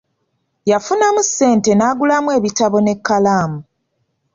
[0.71, 3.59] Yafunamu sente n'agulamu ebitabo n'ekkalaamu.